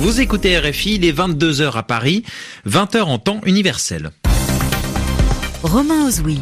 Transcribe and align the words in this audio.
Vous 0.00 0.22
écoutez 0.22 0.58
RFI, 0.58 0.94
il 0.94 1.04
est 1.04 1.12
22h 1.12 1.72
à 1.72 1.82
Paris, 1.82 2.24
20h 2.66 3.02
en 3.02 3.18
temps 3.18 3.42
universel. 3.44 4.12
Romain 5.62 6.06
Ozoui. 6.06 6.40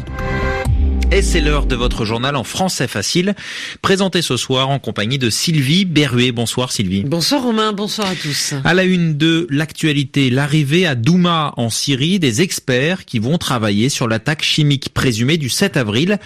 Et 1.11 1.21
c'est 1.21 1.41
l'heure 1.41 1.65
de 1.65 1.75
votre 1.75 2.05
journal 2.05 2.37
en 2.37 2.45
français 2.45 2.87
facile, 2.87 3.35
présenté 3.81 4.21
ce 4.21 4.37
soir 4.37 4.69
en 4.69 4.79
compagnie 4.79 5.17
de 5.17 5.29
Sylvie 5.29 5.83
Berruet. 5.83 6.31
Bonsoir 6.31 6.71
Sylvie. 6.71 7.03
Bonsoir 7.03 7.43
Romain, 7.43 7.73
bonsoir 7.73 8.07
à 8.07 8.15
tous. 8.15 8.53
À 8.63 8.73
la 8.73 8.83
une 8.83 9.17
de 9.17 9.45
l'actualité, 9.49 10.29
l'arrivée 10.29 10.85
à 10.87 10.95
Douma 10.95 11.53
en 11.57 11.69
Syrie 11.69 12.17
des 12.17 12.41
experts 12.41 13.03
qui 13.03 13.19
vont 13.19 13.37
travailler 13.37 13.89
sur 13.89 14.07
l'attaque 14.07 14.41
chimique 14.41 14.93
présumée 14.93 15.35
du 15.35 15.49
7 15.49 15.75
avril. 15.75 16.17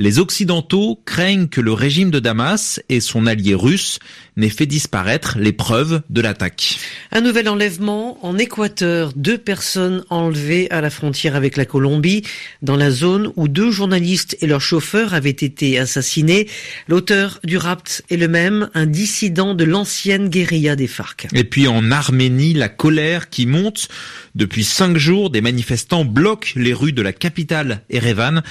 Les 0.00 0.20
Occidentaux 0.20 1.02
craignent 1.04 1.48
que 1.48 1.60
le 1.60 1.72
régime 1.72 2.12
de 2.12 2.20
Damas 2.20 2.80
et 2.88 3.00
son 3.00 3.26
allié 3.26 3.56
russe 3.56 3.98
n'aient 4.36 4.48
fait 4.48 4.64
disparaître 4.64 5.36
les 5.40 5.52
preuves 5.52 6.02
de 6.08 6.20
l'attaque. 6.20 6.78
Un 7.10 7.20
nouvel 7.20 7.48
enlèvement 7.48 8.24
en 8.24 8.38
Équateur. 8.38 9.12
Deux 9.16 9.38
personnes 9.38 10.04
enlevées 10.08 10.70
à 10.70 10.80
la 10.80 10.90
frontière 10.90 11.34
avec 11.34 11.56
la 11.56 11.64
Colombie, 11.64 12.22
dans 12.62 12.76
la 12.76 12.92
zone 12.92 13.32
où 13.34 13.48
deux 13.48 13.72
journalistes 13.72 14.36
et 14.40 14.46
leur 14.46 14.60
chauffeur 14.60 15.14
avaient 15.14 15.30
été 15.30 15.80
assassinés. 15.80 16.46
L'auteur 16.86 17.40
du 17.42 17.56
rapt 17.56 18.04
est 18.08 18.16
le 18.16 18.28
même, 18.28 18.70
un 18.74 18.86
dissident 18.86 19.56
de 19.56 19.64
l'ancienne 19.64 20.28
guérilla 20.28 20.76
des 20.76 20.86
FARC. 20.86 21.26
Et 21.34 21.42
puis 21.42 21.66
en 21.66 21.90
Arménie, 21.90 22.54
la 22.54 22.68
colère 22.68 23.30
qui 23.30 23.46
monte. 23.46 23.88
Depuis 24.36 24.62
cinq 24.62 24.96
jours, 24.96 25.30
des 25.30 25.40
manifestants 25.40 26.04
bloquent 26.04 26.52
les 26.54 26.72
rues 26.72 26.92
de 26.92 27.02
la 27.02 27.12
capitale, 27.12 27.82
Erevan. 27.90 28.44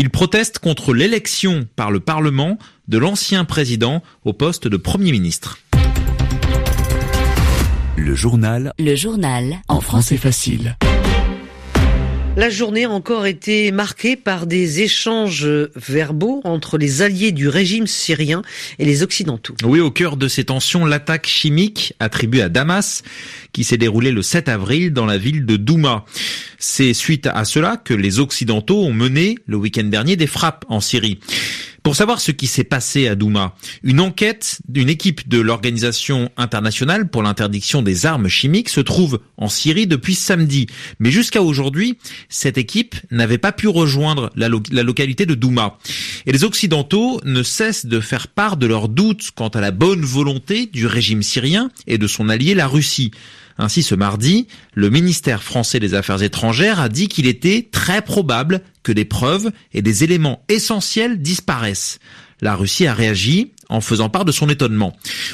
Ils 0.00 0.10
protestent 0.10 0.60
contre 0.60 0.94
l'élection 0.94 1.66
par 1.74 1.90
le 1.90 1.98
Parlement 1.98 2.56
de 2.86 2.98
l'ancien 2.98 3.44
président 3.44 4.00
au 4.24 4.32
poste 4.32 4.68
de 4.68 4.76
Premier 4.76 5.10
ministre. 5.10 5.58
Le 7.96 8.14
journal. 8.14 8.72
Le 8.78 8.94
journal. 8.94 9.56
En 9.66 9.80
français 9.80 10.16
facile. 10.16 10.76
La 12.38 12.50
journée 12.50 12.84
a 12.84 12.90
encore 12.90 13.26
été 13.26 13.72
marquée 13.72 14.14
par 14.14 14.46
des 14.46 14.80
échanges 14.80 15.44
verbaux 15.74 16.40
entre 16.44 16.78
les 16.78 17.02
alliés 17.02 17.32
du 17.32 17.48
régime 17.48 17.88
syrien 17.88 18.42
et 18.78 18.84
les 18.84 19.02
Occidentaux. 19.02 19.56
Oui, 19.64 19.80
au 19.80 19.90
cœur 19.90 20.16
de 20.16 20.28
ces 20.28 20.44
tensions, 20.44 20.84
l'attaque 20.84 21.26
chimique 21.26 21.94
attribuée 21.98 22.42
à 22.42 22.48
Damas, 22.48 23.02
qui 23.52 23.64
s'est 23.64 23.76
déroulée 23.76 24.12
le 24.12 24.22
7 24.22 24.48
avril 24.48 24.92
dans 24.92 25.04
la 25.04 25.18
ville 25.18 25.46
de 25.46 25.56
Douma. 25.56 26.04
C'est 26.60 26.94
suite 26.94 27.26
à 27.26 27.44
cela 27.44 27.76
que 27.76 27.92
les 27.92 28.20
Occidentaux 28.20 28.84
ont 28.84 28.92
mené 28.92 29.40
le 29.46 29.56
week-end 29.56 29.82
dernier 29.82 30.14
des 30.14 30.28
frappes 30.28 30.64
en 30.68 30.78
Syrie. 30.78 31.18
Pour 31.88 31.96
savoir 31.96 32.20
ce 32.20 32.32
qui 32.32 32.48
s'est 32.48 32.64
passé 32.64 33.08
à 33.08 33.14
Douma, 33.14 33.54
une 33.82 34.00
enquête 34.00 34.60
d'une 34.68 34.90
équipe 34.90 35.26
de 35.26 35.40
l'Organisation 35.40 36.30
internationale 36.36 37.08
pour 37.08 37.22
l'interdiction 37.22 37.80
des 37.80 38.04
armes 38.04 38.28
chimiques 38.28 38.68
se 38.68 38.82
trouve 38.82 39.20
en 39.38 39.48
Syrie 39.48 39.86
depuis 39.86 40.14
samedi. 40.14 40.66
Mais 40.98 41.10
jusqu'à 41.10 41.40
aujourd'hui, 41.40 41.96
cette 42.28 42.58
équipe 42.58 42.94
n'avait 43.10 43.38
pas 43.38 43.52
pu 43.52 43.68
rejoindre 43.68 44.30
la, 44.36 44.50
localité 44.50 45.24
de 45.24 45.34
Douma. 45.34 45.78
Et 46.26 46.32
les 46.32 46.44
Occidentaux 46.44 47.22
ne 47.24 47.42
cessent 47.42 47.86
de 47.86 48.00
faire 48.00 48.28
part 48.28 48.58
de 48.58 48.66
leurs 48.66 48.90
doutes 48.90 49.30
quant 49.34 49.48
à 49.48 49.62
la 49.62 49.70
bonne 49.70 50.02
volonté 50.02 50.66
du 50.66 50.86
régime 50.86 51.22
syrien 51.22 51.70
et 51.86 51.96
de 51.96 52.06
son 52.06 52.28
allié 52.28 52.54
la 52.54 52.66
Russie. 52.66 53.12
Ainsi, 53.58 53.82
ce 53.82 53.96
mardi, 53.96 54.46
le 54.74 54.88
ministère 54.88 55.42
français 55.42 55.80
des 55.80 55.94
Affaires 55.94 56.22
étrangères 56.22 56.80
a 56.80 56.88
dit 56.88 57.08
qu'il 57.08 57.26
était 57.26 57.68
très 57.70 58.02
probable 58.02 58.62
que 58.84 58.92
des 58.92 59.04
preuves 59.04 59.50
et 59.74 59.82
des 59.82 60.04
éléments 60.04 60.42
essentiels 60.48 61.20
disparaissent. 61.20 61.98
La 62.40 62.54
Russie 62.54 62.86
a 62.86 62.94
réagi 62.94 63.52
en 63.68 63.80
faisant 63.80 64.08
part 64.08 64.24
de 64.24 64.32
son 64.32 64.48
étonnement. 64.48 64.92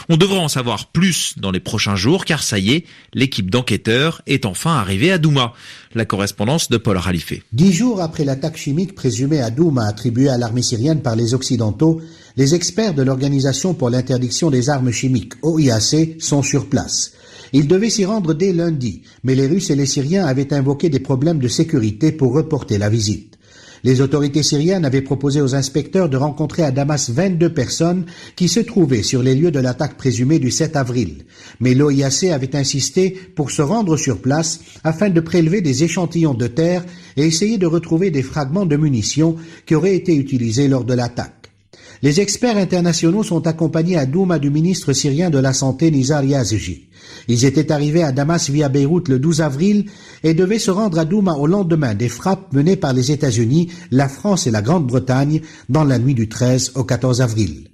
On 0.09 0.17
devra 0.17 0.39
en 0.39 0.49
savoir 0.49 0.87
plus 0.87 1.35
dans 1.37 1.51
les 1.51 1.61
prochains 1.61 1.97
jours 1.97 2.25
car 2.25 2.43
ça 2.43 2.59
y 2.59 2.73
est, 2.73 2.85
l'équipe 3.13 3.51
d'enquêteurs 3.51 4.23
est 4.27 4.47
enfin 4.47 4.75
arrivée 4.75 5.13
à 5.13 5.19
Douma. 5.19 5.53
La 5.95 6.07
correspondance 6.07 6.71
de 6.71 6.79
Paul 6.79 6.97
Ralifé. 6.97 7.43
Dix 7.53 7.73
jours 7.73 8.01
après 8.01 8.25
l'attaque 8.25 8.57
chimique 8.57 8.95
présumée 8.95 9.41
à 9.41 9.51
Douma 9.51 9.85
attribuée 9.85 10.31
à 10.31 10.39
l'armée 10.39 10.63
syrienne 10.63 11.03
par 11.03 11.15
les 11.15 11.35
Occidentaux, 11.35 12.01
les 12.37 12.55
experts 12.55 12.95
de 12.95 13.03
l'Organisation 13.03 13.75
pour 13.75 13.91
l'interdiction 13.91 14.51
des 14.51 14.71
armes 14.71 14.91
chimiques, 14.91 15.35
OIAC, 15.43 16.17
sont 16.19 16.43
sur 16.43 16.69
place. 16.69 17.13
Ils 17.55 17.69
devaient 17.69 17.89
s'y 17.89 18.05
rendre 18.05 18.35
dès 18.35 18.53
lundi, 18.53 19.03
mais 19.23 19.37
les 19.37 19.47
Russes 19.47 19.71
et 19.71 19.77
les 19.77 19.87
Syriens 19.87 20.27
avaient 20.27 20.53
invoqué 20.53 20.89
des 20.89 20.99
problèmes 20.99 21.39
de 21.39 21.47
sécurité 21.47 22.11
pour 22.11 22.35
reporter 22.35 22.79
la 22.79 22.89
visite. 22.89 23.39
Les 23.85 24.01
autorités 24.01 24.43
syriennes 24.43 24.85
avaient 24.85 25.03
proposé 25.03 25.41
aux 25.41 25.55
inspecteurs 25.55 26.09
de 26.09 26.17
rencontrer 26.17 26.65
à 26.65 26.73
Damas 26.73 27.11
22 27.11 27.53
personnes 27.53 28.07
qui 28.35 28.49
se 28.49 28.59
trouvaient 28.59 29.05
sur 29.05 29.23
les 29.23 29.37
lieux 29.37 29.53
de 29.53 29.61
l'attaque 29.61 29.97
présumée 29.97 30.41
du 30.41 30.51
7 30.51 30.75
avril. 30.75 31.27
Mais 31.61 31.75
l'OIAC 31.75 32.25
avait 32.25 32.57
insisté 32.57 33.11
pour 33.37 33.53
se 33.53 33.63
rendre 33.63 33.97
sur 33.99 34.21
place 34.21 34.61
afin 34.83 35.11
de 35.11 35.21
prélever 35.21 35.61
des 35.61 35.85
échantillons 35.85 36.35
de 36.35 36.47
terre 36.47 36.85
et 37.17 37.25
essayer 37.25 37.59
de 37.59 37.67
retrouver 37.67 38.11
des 38.11 38.23
fragments 38.23 38.67
de 38.67 38.77
munitions 38.77 39.37
qui 39.67 39.77
auraient 39.77 39.95
été 39.95 40.17
utilisés 40.17 40.67
lors 40.67 40.85
de 40.85 40.95
l'attaque. 40.95 41.44
Les 42.05 42.21
experts 42.21 42.59
internationaux 42.59 43.23
sont 43.23 43.47
accompagnés 43.47 43.97
à 43.97 44.05
Douma 44.05 44.39
du 44.39 44.51
ministre 44.51 44.93
syrien 44.93 45.31
de 45.31 45.39
la 45.39 45.55
Santé 45.55 45.91
Nizar 45.91 46.23
Yazji. 46.23 46.91
Ils 47.29 47.47
étaient 47.47 47.73
arrivés 47.73 48.03
à 48.03 48.13
Damas 48.13 48.51
via 48.51 48.69
Beyrouth 48.69 49.09
le 49.09 49.19
12 49.19 49.41
avril 49.41 49.87
et 50.23 50.35
devaient 50.35 50.59
se 50.59 50.71
rendre 50.71 50.99
à 50.99 51.07
Douma 51.07 51.33
au 51.33 51.47
lendemain 51.47 51.95
des 51.95 52.11
frappes 52.11 52.53
menées 52.53 52.77
par 52.77 52.93
les 52.93 53.11
États-Unis, 53.11 53.71
la 53.91 54.11
France 54.11 54.47
et 54.47 54.51
la 54.51 54.61
Grande-Bretagne 54.61 55.41
dans 55.71 55.85
la 55.85 55.99
nuit 55.99 56.13
du 56.13 56.29
13 56.29 56.73
au 56.75 56.85
14 56.85 57.23
avril. 57.23 57.71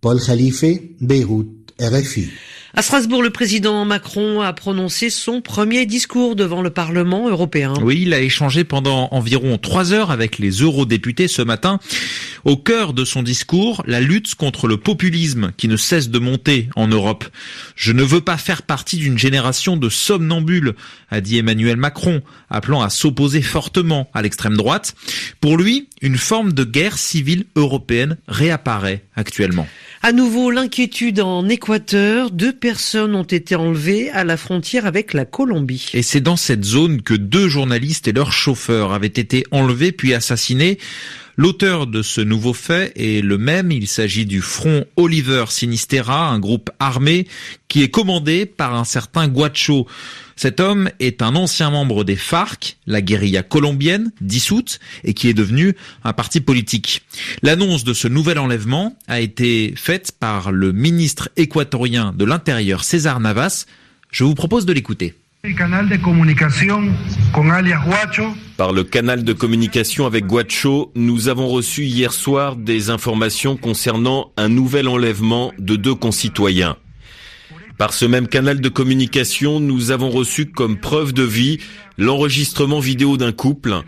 Paul 0.00 0.18
Khalife, 0.18 0.64
Beyrouth, 1.02 1.74
RFI. 1.78 2.30
À 2.76 2.82
Strasbourg, 2.82 3.22
le 3.22 3.30
président 3.30 3.84
Macron 3.84 4.40
a 4.40 4.52
prononcé 4.52 5.08
son 5.08 5.40
premier 5.40 5.86
discours 5.86 6.34
devant 6.34 6.60
le 6.60 6.70
Parlement 6.70 7.28
européen. 7.28 7.72
Oui, 7.80 8.00
il 8.02 8.12
a 8.12 8.20
échangé 8.20 8.64
pendant 8.64 9.06
environ 9.12 9.58
trois 9.58 9.92
heures 9.92 10.10
avec 10.10 10.38
les 10.38 10.50
eurodéputés 10.50 11.28
ce 11.28 11.40
matin. 11.40 11.78
Au 12.44 12.56
cœur 12.56 12.92
de 12.92 13.04
son 13.04 13.22
discours, 13.22 13.84
la 13.86 14.00
lutte 14.00 14.34
contre 14.34 14.66
le 14.66 14.76
populisme 14.76 15.52
qui 15.56 15.68
ne 15.68 15.76
cesse 15.76 16.10
de 16.10 16.18
monter 16.18 16.68
en 16.74 16.88
Europe. 16.88 17.24
Je 17.76 17.92
ne 17.92 18.02
veux 18.02 18.20
pas 18.20 18.36
faire 18.36 18.62
partie 18.62 18.96
d'une 18.96 19.18
génération 19.18 19.76
de 19.76 19.88
somnambules, 19.88 20.74
a 21.12 21.20
dit 21.20 21.38
Emmanuel 21.38 21.76
Macron, 21.76 22.22
appelant 22.50 22.82
à 22.82 22.90
s'opposer 22.90 23.40
fortement 23.40 24.10
à 24.14 24.20
l'extrême 24.20 24.56
droite. 24.56 24.96
Pour 25.40 25.56
lui, 25.56 25.88
une 26.02 26.18
forme 26.18 26.52
de 26.52 26.64
guerre 26.64 26.98
civile 26.98 27.44
européenne 27.54 28.16
réapparaît 28.26 29.04
actuellement. 29.14 29.68
À 30.06 30.12
nouveau, 30.12 30.50
l'inquiétude 30.50 31.18
en 31.20 31.48
Équateur. 31.48 32.30
Deux 32.30 32.52
personnes 32.52 33.14
ont 33.14 33.22
été 33.22 33.54
enlevées 33.54 34.10
à 34.10 34.22
la 34.22 34.36
frontière 34.36 34.84
avec 34.84 35.14
la 35.14 35.24
Colombie. 35.24 35.88
Et 35.94 36.02
c'est 36.02 36.20
dans 36.20 36.36
cette 36.36 36.62
zone 36.62 37.00
que 37.00 37.14
deux 37.14 37.48
journalistes 37.48 38.06
et 38.06 38.12
leur 38.12 38.30
chauffeur 38.30 38.92
avaient 38.92 39.06
été 39.06 39.44
enlevés 39.50 39.92
puis 39.92 40.12
assassinés. 40.12 40.76
L'auteur 41.36 41.88
de 41.88 42.00
ce 42.02 42.20
nouveau 42.20 42.52
fait 42.52 42.92
est 42.94 43.20
le 43.20 43.38
même, 43.38 43.72
il 43.72 43.88
s'agit 43.88 44.24
du 44.24 44.40
Front 44.40 44.84
Oliver 44.96 45.46
Sinistera, 45.48 46.28
un 46.28 46.38
groupe 46.38 46.70
armé 46.78 47.26
qui 47.66 47.82
est 47.82 47.90
commandé 47.90 48.46
par 48.46 48.74
un 48.74 48.84
certain 48.84 49.26
Guacho. 49.26 49.88
Cet 50.36 50.60
homme 50.60 50.90
est 51.00 51.22
un 51.22 51.34
ancien 51.34 51.70
membre 51.70 52.04
des 52.04 52.14
FARC, 52.14 52.76
la 52.86 53.02
guérilla 53.02 53.42
colombienne, 53.42 54.12
dissoute, 54.20 54.78
et 55.02 55.12
qui 55.12 55.28
est 55.28 55.34
devenu 55.34 55.74
un 56.04 56.12
parti 56.12 56.40
politique. 56.40 57.02
L'annonce 57.42 57.82
de 57.82 57.94
ce 57.94 58.06
nouvel 58.06 58.38
enlèvement 58.38 58.96
a 59.08 59.20
été 59.20 59.74
faite 59.76 60.12
par 60.18 60.52
le 60.52 60.70
ministre 60.72 61.30
équatorien 61.36 62.14
de 62.16 62.24
l'Intérieur, 62.24 62.84
César 62.84 63.18
Navas. 63.18 63.66
Je 64.12 64.22
vous 64.22 64.34
propose 64.34 64.66
de 64.66 64.72
l'écouter. 64.72 65.14
Par 68.56 68.72
le 68.72 68.82
canal 68.82 69.24
de 69.24 69.34
communication 69.34 70.06
avec 70.06 70.24
Guacho, 70.24 70.90
nous 70.94 71.28
avons 71.28 71.48
reçu 71.48 71.82
hier 71.84 72.14
soir 72.14 72.56
des 72.56 72.88
informations 72.88 73.58
concernant 73.58 74.32
un 74.38 74.48
nouvel 74.48 74.88
enlèvement 74.88 75.52
de 75.58 75.76
deux 75.76 75.94
concitoyens. 75.94 76.78
Par 77.76 77.92
ce 77.92 78.06
même 78.06 78.26
canal 78.26 78.62
de 78.62 78.68
communication, 78.70 79.60
nous 79.60 79.90
avons 79.90 80.08
reçu 80.08 80.46
comme 80.46 80.78
preuve 80.78 81.12
de 81.12 81.24
vie 81.24 81.58
l'enregistrement 81.98 82.80
vidéo 82.80 83.18
d'un 83.18 83.32
couple, 83.32 83.82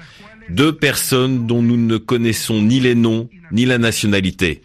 deux 0.51 0.75
personnes 0.75 1.47
dont 1.47 1.63
nous 1.63 1.79
ne 1.79 1.97
connaissons 1.97 2.61
ni 2.61 2.81
les 2.81 2.95
noms 2.95 3.31
ni 3.51 3.65
la 3.65 3.79
nationalité. 3.79 4.61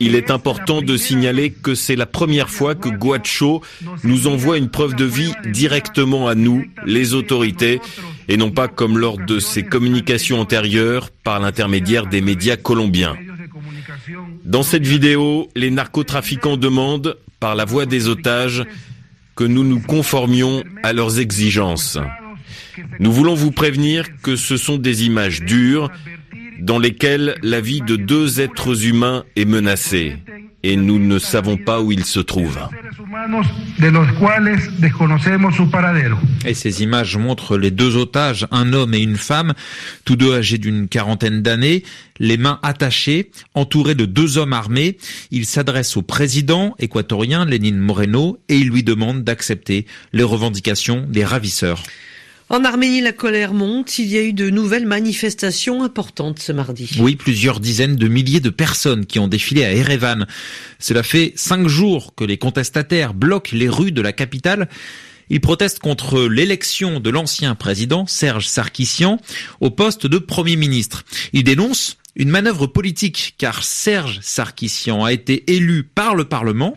Il 0.00 0.14
est 0.14 0.30
important 0.30 0.80
de 0.80 0.96
signaler 0.96 1.50
que 1.50 1.74
c'est 1.74 1.96
la 1.96 2.06
première 2.06 2.48
fois 2.48 2.74
que 2.74 2.88
Guacho 2.88 3.62
nous 4.02 4.26
envoie 4.26 4.56
une 4.56 4.70
preuve 4.70 4.94
de 4.94 5.04
vie 5.04 5.32
directement 5.44 6.26
à 6.26 6.34
nous, 6.34 6.64
les 6.86 7.12
autorités, 7.12 7.80
et 8.28 8.38
non 8.38 8.50
pas 8.50 8.66
comme 8.66 8.98
lors 8.98 9.18
de 9.18 9.38
ses 9.38 9.62
communications 9.62 10.40
antérieures 10.40 11.10
par 11.10 11.38
l'intermédiaire 11.38 12.06
des 12.06 12.22
médias 12.22 12.56
colombiens. 12.56 13.16
Dans 14.44 14.62
cette 14.62 14.86
vidéo, 14.86 15.50
les 15.54 15.70
narcotrafiquants 15.70 16.56
demandent, 16.56 17.16
par 17.38 17.54
la 17.54 17.64
voix 17.64 17.86
des 17.86 18.08
otages, 18.08 18.64
que 19.36 19.44
nous 19.44 19.64
nous 19.64 19.80
conformions 19.80 20.64
à 20.82 20.92
leurs 20.92 21.18
exigences. 21.18 21.98
Nous 22.98 23.12
voulons 23.12 23.34
vous 23.34 23.50
prévenir 23.50 24.06
que 24.22 24.36
ce 24.36 24.56
sont 24.56 24.78
des 24.78 25.04
images 25.04 25.42
dures 25.42 25.90
dans 26.60 26.78
lesquelles 26.78 27.36
la 27.42 27.60
vie 27.60 27.80
de 27.80 27.96
deux 27.96 28.40
êtres 28.40 28.86
humains 28.86 29.24
est 29.36 29.44
menacée. 29.44 30.16
et 30.62 30.76
nous 30.76 30.98
ne 30.98 31.18
savons 31.18 31.56
pas 31.56 31.80
où 31.80 31.90
il 31.90 32.04
se 32.04 32.20
trouve. 32.20 32.58
Et 36.44 36.52
ces 36.54 36.82
images 36.82 37.16
montrent 37.16 37.56
les 37.56 37.70
deux 37.70 37.96
otages, 37.96 38.46
un 38.50 38.74
homme 38.74 38.92
et 38.92 38.98
une 38.98 39.16
femme, 39.16 39.54
tous 40.04 40.16
deux 40.16 40.34
âgés 40.34 40.58
d'une 40.58 40.86
quarantaine 40.86 41.40
d'années, 41.40 41.82
les 42.18 42.36
mains 42.36 42.60
attachées, 42.62 43.30
entourés 43.54 43.94
de 43.94 44.04
deux 44.04 44.36
hommes 44.36 44.52
armés. 44.52 44.98
Ils 45.30 45.46
s'adressent 45.46 45.96
au 45.96 46.02
président 46.02 46.74
équatorien 46.78 47.46
Lénine 47.46 47.78
Moreno 47.78 48.38
et 48.50 48.56
ils 48.56 48.68
lui 48.68 48.82
demandent 48.82 49.24
d'accepter 49.24 49.86
les 50.12 50.24
revendications 50.24 51.06
des 51.08 51.24
ravisseurs. 51.24 51.82
En 52.52 52.64
Arménie, 52.64 53.00
la 53.00 53.12
colère 53.12 53.54
monte. 53.54 54.00
Il 54.00 54.08
y 54.08 54.18
a 54.18 54.22
eu 54.22 54.32
de 54.32 54.50
nouvelles 54.50 54.84
manifestations 54.84 55.84
importantes 55.84 56.40
ce 56.40 56.50
mardi. 56.50 56.98
Oui, 56.98 57.14
plusieurs 57.14 57.60
dizaines 57.60 57.94
de 57.94 58.08
milliers 58.08 58.40
de 58.40 58.50
personnes 58.50 59.06
qui 59.06 59.20
ont 59.20 59.28
défilé 59.28 59.64
à 59.64 59.72
Erevan. 59.72 60.26
Cela 60.80 61.04
fait 61.04 61.32
cinq 61.36 61.68
jours 61.68 62.12
que 62.16 62.24
les 62.24 62.38
contestataires 62.38 63.14
bloquent 63.14 63.56
les 63.56 63.68
rues 63.68 63.92
de 63.92 64.02
la 64.02 64.12
capitale. 64.12 64.68
Ils 65.28 65.40
protestent 65.40 65.78
contre 65.78 66.22
l'élection 66.22 66.98
de 66.98 67.08
l'ancien 67.08 67.54
président 67.54 68.04
Serge 68.08 68.48
Sarkissian 68.48 69.20
au 69.60 69.70
poste 69.70 70.08
de 70.08 70.18
Premier 70.18 70.56
ministre. 70.56 71.04
Ils 71.32 71.44
dénoncent 71.44 71.98
une 72.16 72.28
manœuvre 72.28 72.66
politique 72.66 73.34
car 73.38 73.62
Serge 73.62 74.18
Sarkissian 74.22 75.04
a 75.04 75.12
été 75.12 75.52
élu 75.52 75.84
par 75.84 76.14
le 76.14 76.24
Parlement 76.24 76.76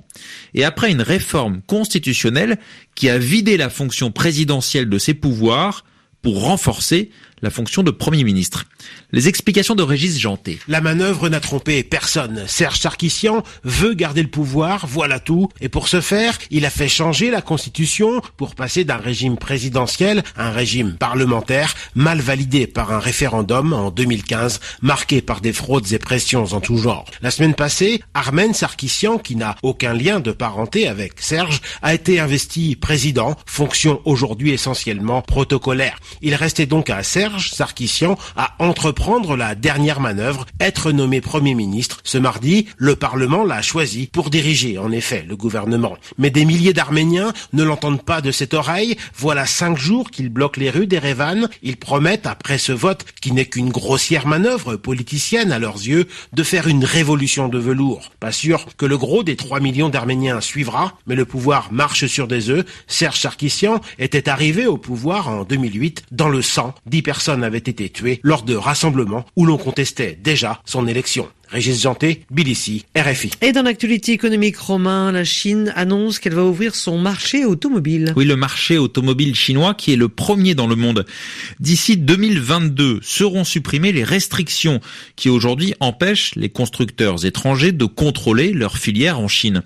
et 0.53 0.63
après 0.63 0.91
une 0.91 1.01
réforme 1.01 1.61
constitutionnelle 1.61 2.59
qui 2.95 3.09
a 3.09 3.17
vidé 3.17 3.57
la 3.57 3.69
fonction 3.69 4.11
présidentielle 4.11 4.89
de 4.89 4.97
ses 4.97 5.13
pouvoirs 5.13 5.85
pour 6.21 6.43
renforcer 6.43 7.09
la 7.43 7.49
fonction 7.49 7.83
de 7.83 7.91
Premier 7.91 8.23
ministre. 8.23 8.65
Les 9.11 9.27
explications 9.27 9.75
de 9.75 9.83
Régis 9.83 10.17
Janté. 10.17 10.59
La 10.69 10.79
manœuvre 10.79 11.27
n'a 11.27 11.41
trompé 11.41 11.83
personne. 11.83 12.45
Serge 12.47 12.79
Sarkissian 12.79 13.43
veut 13.65 13.93
garder 13.93 14.23
le 14.23 14.29
pouvoir, 14.29 14.87
voilà 14.87 15.19
tout. 15.19 15.49
Et 15.59 15.67
pour 15.67 15.89
ce 15.89 15.99
faire, 15.99 16.37
il 16.51 16.65
a 16.65 16.69
fait 16.69 16.87
changer 16.87 17.29
la 17.29 17.41
constitution 17.41 18.21
pour 18.37 18.55
passer 18.55 18.85
d'un 18.85 18.97
régime 18.97 19.37
présidentiel 19.37 20.23
à 20.37 20.47
un 20.47 20.51
régime 20.51 20.93
parlementaire 20.93 21.75
mal 21.95 22.21
validé 22.21 22.65
par 22.65 22.93
un 22.93 22.99
référendum 22.99 23.73
en 23.73 23.91
2015, 23.91 24.61
marqué 24.81 25.21
par 25.21 25.41
des 25.41 25.53
fraudes 25.53 25.91
et 25.91 25.99
pressions 25.99 26.45
en 26.53 26.61
tout 26.61 26.77
genre. 26.77 27.05
La 27.21 27.29
semaine 27.29 27.55
passée, 27.55 28.01
Armen 28.13 28.53
Sarkissian, 28.53 29.17
qui 29.17 29.35
n'a 29.35 29.57
aucun 29.63 29.93
lien 29.93 30.21
de 30.21 30.31
parenté 30.31 30.87
avec 30.87 31.15
Serge, 31.17 31.59
a 31.81 31.93
été 31.93 32.21
investi 32.21 32.77
président, 32.77 33.35
fonction 33.45 34.01
aujourd'hui 34.05 34.51
essentiellement 34.51 35.21
protocolaire. 35.21 35.99
Il 36.21 36.35
restait 36.35 36.65
donc 36.65 36.89
à 36.89 37.03
Serge 37.03 37.32
Sarkissian 37.39 38.17
à 38.35 38.55
entreprendre 38.59 39.35
la 39.35 39.55
dernière 39.55 39.99
manœuvre, 39.99 40.45
être 40.59 40.91
nommé 40.91 41.21
Premier 41.21 41.55
ministre. 41.55 41.99
Ce 42.03 42.17
mardi, 42.17 42.67
le 42.77 42.95
Parlement 42.95 43.43
l'a 43.43 43.61
choisi 43.61 44.07
pour 44.07 44.29
diriger, 44.29 44.77
en 44.77 44.91
effet, 44.91 45.25
le 45.27 45.35
gouvernement. 45.35 45.97
Mais 46.17 46.29
des 46.29 46.45
milliers 46.45 46.73
d'Arméniens 46.73 47.33
ne 47.53 47.63
l'entendent 47.63 48.03
pas 48.03 48.21
de 48.21 48.31
cette 48.31 48.53
oreille. 48.53 48.97
Voilà 49.15 49.45
cinq 49.45 49.77
jours 49.77 50.11
qu'ils 50.11 50.29
bloquent 50.29 50.59
les 50.59 50.69
rues 50.69 50.87
d'Erevan. 50.87 51.47
Ils 51.61 51.77
promettent, 51.77 52.27
après 52.27 52.57
ce 52.57 52.71
vote, 52.71 53.05
qui 53.21 53.31
n'est 53.31 53.45
qu'une 53.45 53.69
grossière 53.69 54.27
manœuvre 54.27 54.75
politicienne 54.75 55.51
à 55.51 55.59
leurs 55.59 55.75
yeux, 55.75 56.07
de 56.33 56.43
faire 56.43 56.67
une 56.67 56.85
révolution 56.85 57.47
de 57.47 57.57
velours. 57.57 58.11
Pas 58.19 58.31
sûr 58.31 58.67
que 58.77 58.85
le 58.85 58.97
gros 58.97 59.23
des 59.23 59.35
3 59.35 59.59
millions 59.59 59.89
d'Arméniens 59.89 60.41
suivra, 60.41 60.97
mais 61.07 61.15
le 61.15 61.25
pouvoir 61.25 61.71
marche 61.71 62.05
sur 62.05 62.27
des 62.27 62.49
œufs. 62.49 62.65
Serge 62.87 63.19
Sarkissian 63.19 63.81
était 63.99 64.29
arrivé 64.29 64.65
au 64.67 64.77
pouvoir 64.77 65.29
en 65.29 65.43
2008 65.43 66.03
dans 66.11 66.29
le 66.29 66.41
sang 66.41 66.73
d'hyper 66.85 67.21
personnes 67.23 67.45
avaient 67.45 67.57
été 67.57 67.87
tuées 67.87 68.19
lors 68.21 68.43
de 68.43 68.53
rassemblements 68.53 69.25
où 69.37 69.45
l'on 69.45 69.57
contestait 69.57 70.19
déjà 70.21 70.61
son 70.65 70.89
élection. 70.89 71.29
Régis 71.47 71.81
Janté, 71.81 72.25
Bilici, 72.31 72.83
RFI. 72.97 73.31
Et 73.41 73.53
dans 73.53 73.61
l'actualité 73.61 74.11
économique 74.11 74.57
romain, 74.57 75.09
la 75.13 75.23
Chine 75.23 75.71
annonce 75.77 76.19
qu'elle 76.19 76.33
va 76.33 76.43
ouvrir 76.43 76.75
son 76.75 76.97
marché 76.97 77.45
automobile. 77.45 78.11
Oui, 78.17 78.25
le 78.25 78.35
marché 78.35 78.77
automobile 78.77 79.35
chinois 79.35 79.73
qui 79.73 79.93
est 79.93 79.95
le 79.95 80.09
premier 80.09 80.53
dans 80.53 80.67
le 80.67 80.75
monde. 80.75 81.05
D'ici 81.61 81.95
2022 81.95 82.99
seront 83.01 83.45
supprimées 83.45 83.93
les 83.93 84.03
restrictions 84.03 84.81
qui 85.15 85.29
aujourd'hui 85.29 85.75
empêchent 85.79 86.35
les 86.35 86.49
constructeurs 86.49 87.25
étrangers 87.25 87.71
de 87.71 87.85
contrôler 87.85 88.51
leurs 88.51 88.77
filières 88.77 89.21
en 89.21 89.29
Chine. 89.29 89.63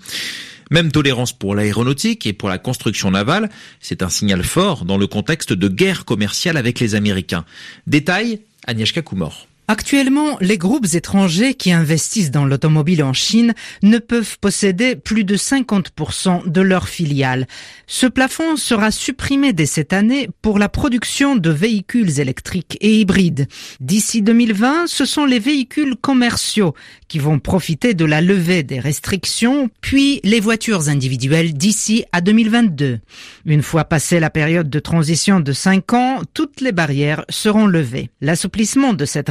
Même 0.70 0.92
tolérance 0.92 1.32
pour 1.32 1.54
l'aéronautique 1.54 2.26
et 2.26 2.32
pour 2.32 2.48
la 2.48 2.58
construction 2.58 3.10
navale, 3.10 3.50
c'est 3.80 4.02
un 4.02 4.08
signal 4.08 4.44
fort 4.44 4.84
dans 4.84 4.98
le 4.98 5.06
contexte 5.06 5.52
de 5.52 5.68
guerre 5.68 6.04
commerciale 6.04 6.56
avec 6.56 6.78
les 6.80 6.94
Américains. 6.94 7.44
Détail, 7.86 8.40
Agnieszka 8.66 9.02
Kumor. 9.02 9.47
Actuellement, 9.70 10.38
les 10.40 10.56
groupes 10.56 10.86
étrangers 10.94 11.52
qui 11.52 11.72
investissent 11.72 12.30
dans 12.30 12.46
l'automobile 12.46 13.02
en 13.04 13.12
Chine 13.12 13.52
ne 13.82 13.98
peuvent 13.98 14.38
posséder 14.38 14.96
plus 14.96 15.24
de 15.24 15.36
50% 15.36 16.50
de 16.50 16.60
leurs 16.62 16.88
filiales. 16.88 17.46
Ce 17.86 18.06
plafond 18.06 18.56
sera 18.56 18.90
supprimé 18.90 19.52
dès 19.52 19.66
cette 19.66 19.92
année 19.92 20.30
pour 20.40 20.58
la 20.58 20.70
production 20.70 21.36
de 21.36 21.50
véhicules 21.50 22.18
électriques 22.18 22.78
et 22.80 22.98
hybrides. 22.98 23.46
D'ici 23.80 24.22
2020, 24.22 24.86
ce 24.86 25.04
sont 25.04 25.26
les 25.26 25.38
véhicules 25.38 25.96
commerciaux 25.96 26.72
qui 27.06 27.18
vont 27.18 27.38
profiter 27.38 27.92
de 27.92 28.06
la 28.06 28.22
levée 28.22 28.62
des 28.62 28.80
restrictions, 28.80 29.68
puis 29.82 30.20
les 30.24 30.40
voitures 30.40 30.88
individuelles 30.88 31.52
d'ici 31.52 32.06
à 32.12 32.22
2022. 32.22 33.00
Une 33.44 33.62
fois 33.62 33.84
passée 33.84 34.18
la 34.18 34.30
période 34.30 34.70
de 34.70 34.78
transition 34.78 35.40
de 35.40 35.52
5 35.52 35.92
ans, 35.92 36.22
toutes 36.32 36.62
les 36.62 36.72
barrières 36.72 37.26
seront 37.28 37.66
levées. 37.66 38.08
L'assouplissement 38.22 38.94
de 38.94 39.04
cette 39.04 39.28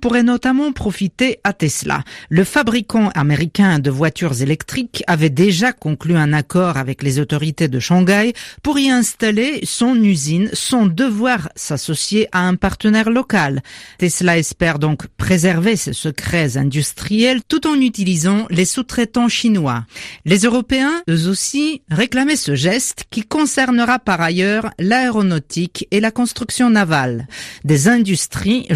pourrait 0.00 0.22
notamment 0.22 0.72
profiter 0.72 1.38
à 1.44 1.52
Tesla. 1.52 2.04
Le 2.28 2.44
fabricant 2.44 3.08
américain 3.14 3.78
de 3.78 3.90
voitures 3.90 4.42
électriques 4.42 5.02
avait 5.06 5.30
déjà 5.30 5.72
conclu 5.72 6.16
un 6.16 6.32
accord 6.32 6.76
avec 6.76 7.02
les 7.02 7.18
autorités 7.18 7.68
de 7.68 7.78
Shanghai 7.78 8.32
pour 8.62 8.78
y 8.78 8.90
installer 8.90 9.60
son 9.64 9.94
usine 9.96 10.50
sans 10.52 10.86
devoir 10.86 11.48
s'associer 11.56 12.28
à 12.32 12.46
un 12.46 12.56
partenaire 12.56 13.10
local. 13.10 13.62
Tesla 13.98 14.38
espère 14.38 14.78
donc 14.78 15.06
préserver 15.16 15.76
ses 15.76 15.92
secrets 15.92 16.56
industriels 16.56 17.40
tout 17.46 17.66
en 17.66 17.80
utilisant 17.80 18.46
les 18.50 18.64
sous-traitants 18.64 19.28
chinois. 19.28 19.84
Les 20.24 20.40
Européens, 20.40 21.02
eux 21.08 21.28
aussi, 21.28 21.82
réclamaient 21.90 22.36
ce 22.36 22.54
geste 22.54 23.04
qui 23.10 23.22
concernera 23.22 23.98
par 23.98 24.20
ailleurs 24.20 24.70
l'aéronautique 24.78 25.86
et 25.90 26.00
la 26.00 26.10
construction 26.10 26.70
navale. 26.70 27.26
Des 27.64 27.88
industries 27.88 28.66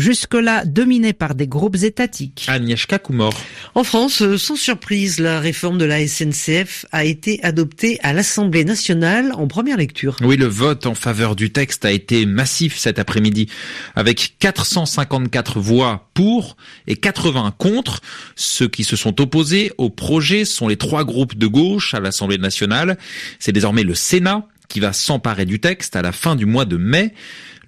dominé 0.65 1.12
par 1.12 1.34
des 1.34 1.46
groupes 1.46 1.76
étatiques. 1.82 2.46
Agnieszka 2.48 2.98
Kumor. 2.98 3.34
En 3.74 3.84
France, 3.84 4.22
euh, 4.22 4.38
sans 4.38 4.56
surprise, 4.56 5.19
la 5.19 5.41
réforme 5.41 5.79
de 5.79 5.84
la 5.84 6.06
SNCF 6.06 6.86
a 6.93 7.05
été 7.05 7.41
adoptée 7.43 7.98
à 8.03 8.12
l'Assemblée 8.12 8.65
nationale 8.65 9.32
en 9.34 9.46
première 9.46 9.76
lecture. 9.76 10.17
Oui, 10.22 10.36
le 10.36 10.46
vote 10.46 10.86
en 10.86 10.94
faveur 10.94 11.36
du 11.36 11.50
texte 11.50 11.84
a 11.84 11.91
été 11.91 12.26
massif 12.26 12.79
cet 12.79 12.98
après-midi, 12.98 13.48
avec 13.94 14.36
454 14.38 15.60
voix 15.60 16.08
pour 16.15 16.56
et 16.86 16.96
80 16.96 17.55
contre. 17.58 18.00
Ceux 18.36 18.69
qui 18.69 18.84
se 18.84 18.96
sont 18.96 19.20
opposés 19.20 19.72
au 19.79 19.91
projet 19.91 20.44
sont 20.44 20.69
les 20.69 20.76
trois 20.76 21.05
groupes 21.05 21.36
de 21.36 21.46
gauche 21.46 21.94
à 21.94 22.00
l'Assemblée 22.00 22.38
nationale. 22.38 22.98
C'est 23.38 23.53
désormais 23.53 23.82
le 23.82 23.94
Sénat 23.94 24.46
qui 24.69 24.81
va 24.81 24.93
s'emparer 24.93 25.46
du 25.46 25.60
texte 25.60 25.96
à 25.96 26.03
la 26.03 26.12
fin 26.12 26.36
du 26.36 26.46
mois 26.46 26.65
de 26.65 26.76
mai. 26.76 27.15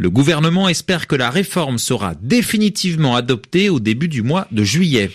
Le 0.01 0.11
gouvernement 0.11 0.69
espère 0.69 1.09
que 1.09 1.17
la 1.17 1.29
réforme 1.29 1.77
sera 1.77 2.15
définitivement 2.23 3.17
adoptée 3.17 3.69
au 3.69 3.81
début 3.81 4.07
du 4.07 4.23
mois 4.23 4.47
de 4.53 4.63
juillet. 4.63 5.11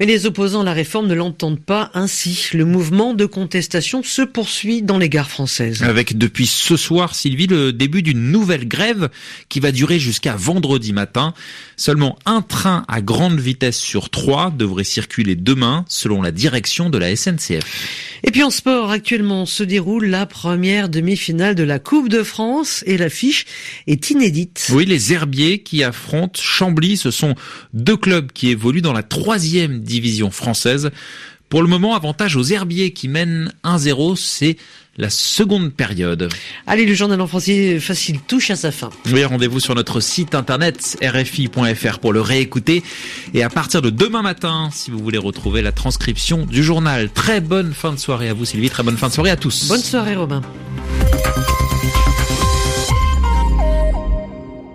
Mais 0.00 0.06
les 0.06 0.24
opposants 0.24 0.62
à 0.62 0.64
la 0.64 0.72
réforme 0.72 1.06
ne 1.06 1.14
l'entendent 1.14 1.60
pas 1.60 1.90
ainsi. 1.92 2.48
Le 2.54 2.64
mouvement 2.64 3.12
de 3.12 3.26
contestation 3.26 4.02
se 4.02 4.22
poursuit 4.22 4.80
dans 4.80 4.96
les 4.96 5.10
gares 5.10 5.30
françaises. 5.30 5.82
Avec 5.82 6.16
depuis 6.16 6.46
ce 6.46 6.78
soir, 6.78 7.14
Sylvie, 7.14 7.46
le 7.46 7.74
début 7.74 8.02
d'une 8.02 8.32
nouvelle 8.32 8.66
grève 8.66 9.10
qui 9.50 9.60
va 9.60 9.70
durer 9.70 9.98
jusqu'à 9.98 10.34
vendredi 10.34 10.94
matin. 10.94 11.34
Seulement 11.76 12.18
un 12.24 12.40
train 12.40 12.84
à 12.88 13.02
grande 13.02 13.38
vitesse 13.38 13.78
sur 13.78 14.08
trois 14.08 14.50
devrait 14.50 14.82
circuler 14.82 15.36
demain, 15.36 15.84
selon 15.88 16.22
la 16.22 16.32
direction 16.32 16.88
de 16.88 16.96
la 16.96 17.14
SNCF. 17.14 17.64
Et 18.24 18.30
puis 18.30 18.44
en 18.44 18.50
sport, 18.50 18.90
actuellement 18.90 19.46
se 19.46 19.64
déroule 19.64 20.06
la 20.06 20.26
première 20.26 20.88
demi-finale 20.88 21.56
de 21.56 21.64
la 21.64 21.80
Coupe 21.80 22.08
de 22.08 22.22
France 22.22 22.84
et 22.86 22.96
l'affiche 22.96 23.46
est 23.88 24.10
inédite. 24.10 24.70
Oui, 24.72 24.86
les 24.86 25.12
Herbiers 25.12 25.58
qui 25.58 25.82
affrontent 25.82 26.40
Chambly, 26.40 26.96
ce 26.96 27.10
sont 27.10 27.34
deux 27.72 27.96
clubs 27.96 28.30
qui 28.30 28.50
évoluent 28.50 28.80
dans 28.80 28.92
la 28.92 29.02
troisième 29.02 29.80
division 29.80 30.30
française. 30.30 30.90
Pour 31.52 31.60
le 31.60 31.68
moment, 31.68 31.94
avantage 31.94 32.34
aux 32.36 32.44
Herbiers 32.44 32.94
qui 32.94 33.08
mènent 33.08 33.52
1-0, 33.62 34.16
c'est 34.16 34.56
la 34.96 35.10
seconde 35.10 35.70
période. 35.70 36.30
Allez, 36.66 36.86
le 36.86 36.94
journal 36.94 37.20
en 37.20 37.26
français 37.26 37.78
facile 37.78 38.20
touche 38.26 38.50
à 38.50 38.56
sa 38.56 38.72
fin. 38.72 38.88
Oui, 39.12 39.22
rendez-vous 39.22 39.60
sur 39.60 39.74
notre 39.74 40.00
site 40.00 40.34
internet 40.34 40.96
rfi.fr 41.02 41.98
pour 41.98 42.14
le 42.14 42.22
réécouter. 42.22 42.82
Et 43.34 43.42
à 43.42 43.50
partir 43.50 43.82
de 43.82 43.90
demain 43.90 44.22
matin, 44.22 44.70
si 44.72 44.90
vous 44.90 45.00
voulez 45.00 45.18
retrouver 45.18 45.60
la 45.60 45.72
transcription 45.72 46.46
du 46.46 46.62
journal. 46.62 47.10
Très 47.10 47.42
bonne 47.42 47.74
fin 47.74 47.92
de 47.92 47.98
soirée 47.98 48.30
à 48.30 48.32
vous 48.32 48.46
Sylvie, 48.46 48.70
très 48.70 48.82
bonne 48.82 48.96
fin 48.96 49.08
de 49.08 49.12
soirée 49.12 49.28
à 49.28 49.36
tous. 49.36 49.68
Bonne 49.68 49.78
soirée 49.78 50.16
Robin. 50.16 50.40